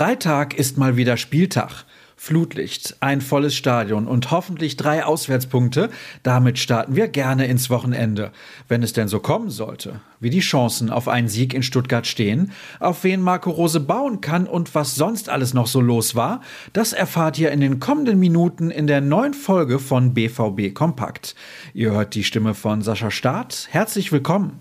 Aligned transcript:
Freitag 0.00 0.54
ist 0.54 0.78
mal 0.78 0.96
wieder 0.96 1.18
Spieltag. 1.18 1.84
Flutlicht, 2.16 2.96
ein 3.00 3.20
volles 3.20 3.54
Stadion 3.54 4.06
und 4.06 4.30
hoffentlich 4.30 4.78
drei 4.78 5.04
Auswärtspunkte. 5.04 5.90
Damit 6.22 6.58
starten 6.58 6.96
wir 6.96 7.06
gerne 7.06 7.44
ins 7.44 7.68
Wochenende, 7.68 8.32
wenn 8.66 8.82
es 8.82 8.94
denn 8.94 9.08
so 9.08 9.20
kommen 9.20 9.50
sollte. 9.50 10.00
Wie 10.18 10.30
die 10.30 10.40
Chancen 10.40 10.88
auf 10.88 11.06
einen 11.06 11.28
Sieg 11.28 11.52
in 11.52 11.62
Stuttgart 11.62 12.06
stehen, 12.06 12.52
auf 12.78 13.04
wen 13.04 13.20
Marco 13.20 13.50
Rose 13.50 13.78
bauen 13.78 14.22
kann 14.22 14.46
und 14.46 14.74
was 14.74 14.94
sonst 14.94 15.28
alles 15.28 15.52
noch 15.52 15.66
so 15.66 15.82
los 15.82 16.14
war, 16.14 16.40
das 16.72 16.94
erfahrt 16.94 17.38
ihr 17.38 17.50
in 17.50 17.60
den 17.60 17.78
kommenden 17.78 18.18
Minuten 18.18 18.70
in 18.70 18.86
der 18.86 19.02
neuen 19.02 19.34
Folge 19.34 19.78
von 19.78 20.14
BVB 20.14 20.72
Kompakt. 20.72 21.34
Ihr 21.74 21.90
hört 21.90 22.14
die 22.14 22.24
Stimme 22.24 22.54
von 22.54 22.80
Sascha 22.80 23.10
Staat. 23.10 23.68
Herzlich 23.70 24.12
willkommen. 24.12 24.60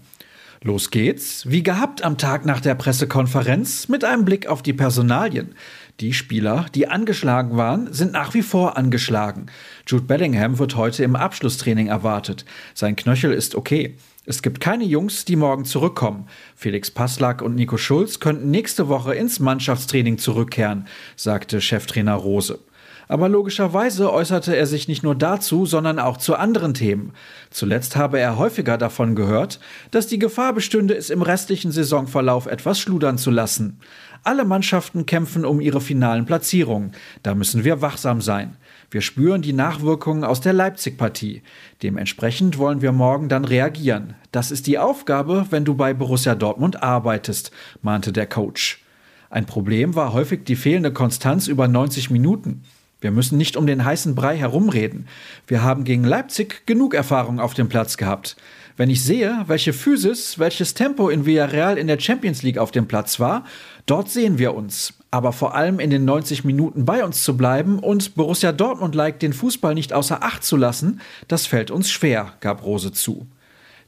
Los 0.61 0.91
geht's, 0.91 1.49
wie 1.49 1.63
gehabt 1.63 2.03
am 2.03 2.17
Tag 2.17 2.45
nach 2.45 2.59
der 2.59 2.75
Pressekonferenz, 2.75 3.87
mit 3.87 4.03
einem 4.03 4.25
Blick 4.25 4.47
auf 4.47 4.61
die 4.61 4.73
Personalien. 4.73 5.55
Die 6.01 6.11
Spieler, 6.11 6.65
die 6.75 6.89
angeschlagen 6.89 7.55
waren, 7.55 7.93
sind 7.93 8.11
nach 8.11 8.33
wie 8.33 8.41
vor 8.41 8.75
angeschlagen. 8.75 9.45
Jude 9.87 10.03
Bellingham 10.03 10.59
wird 10.59 10.75
heute 10.75 11.05
im 11.05 11.15
Abschlusstraining 11.15 11.87
erwartet. 11.87 12.43
Sein 12.73 12.97
Knöchel 12.97 13.31
ist 13.31 13.55
okay. 13.55 13.95
Es 14.25 14.41
gibt 14.41 14.59
keine 14.59 14.83
Jungs, 14.83 15.23
die 15.23 15.37
morgen 15.37 15.63
zurückkommen. 15.63 16.27
Felix 16.57 16.91
Passlack 16.91 17.41
und 17.41 17.55
Nico 17.55 17.77
Schulz 17.77 18.19
könnten 18.19 18.51
nächste 18.51 18.89
Woche 18.89 19.15
ins 19.15 19.39
Mannschaftstraining 19.39 20.17
zurückkehren, 20.17 20.87
sagte 21.15 21.61
Cheftrainer 21.61 22.15
Rose. 22.15 22.59
Aber 23.09 23.27
logischerweise 23.27 24.13
äußerte 24.13 24.55
er 24.55 24.67
sich 24.67 24.87
nicht 24.87 25.01
nur 25.01 25.15
dazu, 25.15 25.65
sondern 25.65 25.97
auch 25.97 26.17
zu 26.17 26.35
anderen 26.35 26.75
Themen. 26.75 27.13
Zuletzt 27.49 27.95
habe 27.95 28.19
er 28.19 28.37
häufiger 28.37 28.77
davon 28.77 29.15
gehört, 29.15 29.59
dass 29.89 30.05
die 30.05 30.19
Gefahr 30.19 30.53
bestünde, 30.53 30.95
es 30.95 31.09
im 31.09 31.23
restlichen 31.23 31.71
Saisonverlauf 31.71 32.45
etwas 32.45 32.79
schludern 32.79 33.17
zu 33.17 33.31
lassen. 33.31 33.79
Alle 34.23 34.45
Mannschaften 34.45 35.07
kämpfen 35.07 35.43
um 35.43 35.59
ihre 35.59 35.81
finalen 35.81 36.27
Platzierungen. 36.27 36.91
Da 37.23 37.33
müssen 37.33 37.63
wir 37.63 37.81
wachsam 37.81 38.21
sein. 38.21 38.57
Wir 38.91 39.01
spüren 39.01 39.41
die 39.41 39.53
Nachwirkungen 39.53 40.23
aus 40.23 40.39
der 40.39 40.53
Leipzig-Partie. 40.53 41.41
Dementsprechend 41.81 42.59
wollen 42.59 42.83
wir 42.83 42.91
morgen 42.91 43.27
dann 43.27 43.43
reagieren. 43.43 44.13
Das 44.31 44.51
ist 44.51 44.67
die 44.67 44.77
Aufgabe, 44.77 45.47
wenn 45.49 45.65
du 45.65 45.73
bei 45.73 45.95
Borussia 45.95 46.35
Dortmund 46.35 46.83
arbeitest, 46.83 47.49
mahnte 47.81 48.13
der 48.13 48.27
Coach. 48.27 48.83
Ein 49.31 49.47
Problem 49.47 49.95
war 49.95 50.13
häufig 50.13 50.43
die 50.43 50.55
fehlende 50.55 50.93
Konstanz 50.93 51.47
über 51.47 51.67
90 51.67 52.11
Minuten. 52.11 52.63
Wir 53.01 53.11
müssen 53.11 53.37
nicht 53.37 53.55
um 53.55 53.65
den 53.65 53.85
heißen 53.85 54.13
Brei 54.13 54.37
herumreden. 54.37 55.07
Wir 55.47 55.63
haben 55.63 55.85
gegen 55.85 56.03
Leipzig 56.03 56.65
genug 56.65 56.93
Erfahrung 56.93 57.39
auf 57.39 57.53
dem 57.53 57.69
Platz 57.69 57.95
gehabt. 57.95 58.35
Wenn 58.75 58.89
ich 58.89 59.03
sehe, 59.03 59.43
welche 59.47 59.73
Physis, 59.73 60.39
welches 60.39 60.73
Tempo 60.73 61.09
in 61.09 61.25
Villarreal 61.25 61.77
in 61.77 61.87
der 61.87 61.99
Champions 61.99 62.43
League 62.43 62.57
auf 62.57 62.71
dem 62.71 62.87
Platz 62.87 63.19
war, 63.19 63.45
dort 63.85 64.09
sehen 64.09 64.37
wir 64.37 64.53
uns. 64.53 64.93
Aber 65.11 65.33
vor 65.33 65.55
allem 65.55 65.79
in 65.79 65.89
den 65.89 66.05
90 66.05 66.43
Minuten 66.43 66.85
bei 66.85 67.03
uns 67.03 67.23
zu 67.23 67.35
bleiben 67.35 67.79
und 67.79 68.15
Borussia 68.15 68.51
Dortmund-like 68.51 69.19
den 69.19 69.33
Fußball 69.33 69.73
nicht 69.73 69.91
außer 69.91 70.23
Acht 70.23 70.43
zu 70.43 70.55
lassen, 70.55 71.01
das 71.27 71.45
fällt 71.45 71.71
uns 71.71 71.89
schwer, 71.89 72.33
gab 72.41 72.63
Rose 72.63 72.91
zu. 72.91 73.27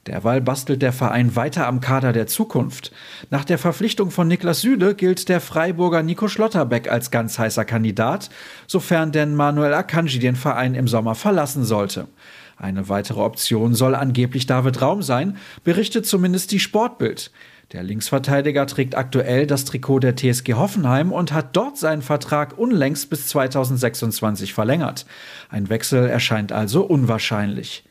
Derweil 0.08 0.42
bastelt 0.42 0.82
der 0.82 0.94
Verein 0.94 1.36
weiter 1.36 1.68
am 1.68 1.80
Kader 1.80 2.12
der 2.12 2.26
Zukunft. 2.26 2.92
Nach 3.30 3.46
der 3.46 3.60
Verpflichtung 3.60 4.10
von 4.10 4.28
Niklas 4.28 4.62
Süle 4.62 4.96
gilt 4.96 5.30
der 5.30 5.40
Freiburger 5.40 6.02
Nico 6.02 6.28
Schlotterbeck 6.28 6.92
als 6.92 7.12
ganz 7.12 7.38
heißer 7.38 7.66
Kandidat, 7.66 8.32
sofern 8.66 9.12
denn 9.12 9.36
Manuel 9.36 9.76
Akanji 9.76 10.18
den 10.18 10.36
Verein 10.36 10.74
im 10.74 10.88
Sommer 10.88 11.14
verlassen 11.14 11.66
sollte. 11.66 12.08
Eine 12.58 12.90
weitere 12.90 13.22
Option 13.22 13.76
soll 13.76 13.94
angeblich 13.94 14.48
David 14.48 14.82
Raum 14.82 15.04
sein, 15.04 15.38
berichtet 15.64 16.08
zumindest 16.08 16.52
die 16.52 16.60
Sportbild. 16.60 17.32
Der 17.72 17.84
Linksverteidiger 17.84 18.66
trägt 18.68 18.96
aktuell 18.96 19.48
das 19.48 19.66
Trikot 19.66 20.00
der 20.00 20.16
TSG 20.16 20.56
Hoffenheim 20.56 21.12
und 21.12 21.32
hat 21.32 21.56
dort 21.56 21.78
seinen 21.78 22.02
Vertrag 22.02 22.58
unlängst 22.58 23.10
bis 23.10 23.28
2026 23.28 24.54
verlängert. 24.54 25.06
Ein 25.50 25.70
Wechsel 25.70 26.10
erscheint 26.10 26.52
also 26.52 26.84
unwahrscheinlich. 26.84 27.84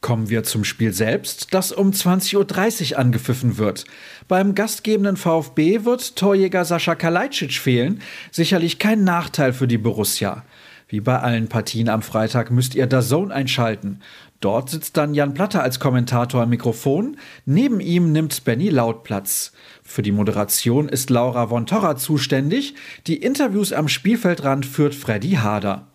Kommen 0.00 0.28
wir 0.28 0.44
zum 0.44 0.64
Spiel 0.64 0.92
selbst, 0.92 1.52
das 1.52 1.72
um 1.72 1.90
20.30 1.90 2.92
Uhr 2.92 2.98
angepfiffen 2.98 3.58
wird. 3.58 3.84
Beim 4.28 4.54
gastgebenden 4.54 5.16
VfB 5.16 5.84
wird 5.84 6.16
Torjäger 6.16 6.64
Sascha 6.64 6.94
Kalajdzic 6.94 7.54
fehlen, 7.54 8.00
sicherlich 8.30 8.78
kein 8.78 9.04
Nachteil 9.04 9.52
für 9.52 9.66
die 9.66 9.78
Borussia. 9.78 10.44
Wie 10.88 11.00
bei 11.00 11.18
allen 11.18 11.48
Partien 11.48 11.88
am 11.88 12.02
Freitag 12.02 12.52
müsst 12.52 12.76
ihr 12.76 12.86
das 12.86 13.08
Zone 13.08 13.34
einschalten. 13.34 14.00
Dort 14.38 14.70
sitzt 14.70 14.96
dann 14.96 15.14
Jan 15.14 15.34
Platter 15.34 15.62
als 15.62 15.80
Kommentator 15.80 16.42
am 16.42 16.50
Mikrofon. 16.50 17.16
Neben 17.44 17.80
ihm 17.80 18.12
nimmt 18.12 18.44
Benny 18.44 18.68
Laut 18.68 19.02
Platz. 19.02 19.50
Für 19.82 20.02
die 20.02 20.12
Moderation 20.12 20.88
ist 20.88 21.10
Laura 21.10 21.48
von 21.48 21.66
Torra 21.66 21.96
zuständig. 21.96 22.74
Die 23.08 23.16
Interviews 23.16 23.72
am 23.72 23.88
Spielfeldrand 23.88 24.64
führt 24.64 24.94
Freddy 24.94 25.32
Hader. 25.32 25.88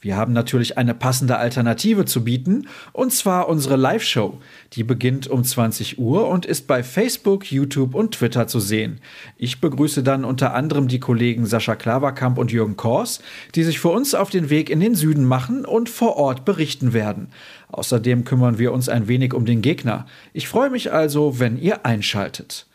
Wir 0.00 0.16
haben 0.16 0.32
natürlich 0.32 0.78
eine 0.78 0.94
passende 0.94 1.38
Alternative 1.38 2.04
zu 2.04 2.22
bieten, 2.22 2.68
und 2.92 3.12
zwar 3.12 3.48
unsere 3.48 3.74
Live-Show. 3.74 4.38
Die 4.74 4.84
beginnt 4.84 5.26
um 5.26 5.42
20 5.42 5.98
Uhr 5.98 6.28
und 6.28 6.46
ist 6.46 6.68
bei 6.68 6.84
Facebook, 6.84 7.50
YouTube 7.50 7.96
und 7.96 8.12
Twitter 8.12 8.46
zu 8.46 8.60
sehen. 8.60 9.00
Ich 9.36 9.60
begrüße 9.60 10.04
dann 10.04 10.24
unter 10.24 10.54
anderem 10.54 10.86
die 10.86 11.00
Kollegen 11.00 11.46
Sascha 11.46 11.74
Klaverkamp 11.74 12.38
und 12.38 12.52
Jürgen 12.52 12.76
Kors, 12.76 13.20
die 13.56 13.64
sich 13.64 13.80
für 13.80 13.88
uns 13.88 14.14
auf 14.14 14.30
den 14.30 14.50
Weg 14.50 14.70
in 14.70 14.78
den 14.78 14.94
Süden 14.94 15.24
machen 15.24 15.64
und 15.64 15.88
vor 15.88 16.16
Ort 16.16 16.44
berichten 16.44 16.92
werden. 16.92 17.30
Außerdem 17.72 18.24
kümmern 18.24 18.58
wir 18.58 18.72
uns 18.72 18.88
ein 18.88 19.08
wenig 19.08 19.34
um 19.34 19.46
den 19.46 19.62
Gegner. 19.62 20.06
Ich 20.32 20.46
freue 20.46 20.70
mich 20.70 20.92
also, 20.92 21.40
wenn 21.40 21.58
ihr 21.58 21.84
einschaltet. 21.84 22.66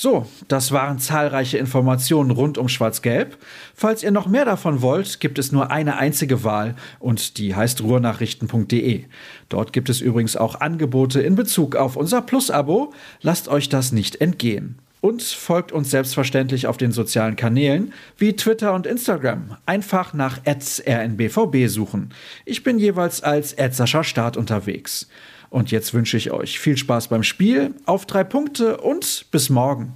So, 0.00 0.26
das 0.46 0.70
waren 0.70 1.00
zahlreiche 1.00 1.58
Informationen 1.58 2.30
rund 2.30 2.56
um 2.56 2.68
Schwarz-Gelb. 2.68 3.36
Falls 3.74 4.04
ihr 4.04 4.12
noch 4.12 4.28
mehr 4.28 4.44
davon 4.44 4.80
wollt, 4.80 5.18
gibt 5.18 5.40
es 5.40 5.50
nur 5.50 5.72
eine 5.72 5.96
einzige 5.96 6.44
Wahl 6.44 6.76
und 7.00 7.36
die 7.36 7.56
heißt 7.56 7.82
ruhrnachrichten.de. 7.82 9.06
Dort 9.48 9.72
gibt 9.72 9.88
es 9.88 10.00
übrigens 10.00 10.36
auch 10.36 10.60
Angebote 10.60 11.20
in 11.20 11.34
Bezug 11.34 11.74
auf 11.74 11.96
unser 11.96 12.22
Plus-Abo. 12.22 12.92
Lasst 13.22 13.48
euch 13.48 13.70
das 13.70 13.90
nicht 13.90 14.20
entgehen. 14.20 14.78
Und 15.00 15.22
folgt 15.22 15.70
uns 15.72 15.90
selbstverständlich 15.90 16.66
auf 16.66 16.76
den 16.76 16.92
sozialen 16.92 17.36
Kanälen 17.36 17.92
wie 18.16 18.34
Twitter 18.34 18.74
und 18.74 18.86
Instagram. 18.86 19.56
Einfach 19.66 20.12
nach 20.12 20.40
rnbvb 20.44 21.68
suchen. 21.68 22.10
Ich 22.44 22.64
bin 22.64 22.78
jeweils 22.78 23.22
als 23.22 23.54
Sascha 23.70 24.02
Start 24.02 24.36
unterwegs. 24.36 25.08
Und 25.50 25.70
jetzt 25.70 25.94
wünsche 25.94 26.16
ich 26.16 26.30
euch 26.30 26.58
viel 26.58 26.76
Spaß 26.76 27.08
beim 27.08 27.22
Spiel, 27.22 27.74
auf 27.86 28.06
drei 28.06 28.24
Punkte 28.24 28.78
und 28.78 29.26
bis 29.30 29.48
morgen. 29.50 29.92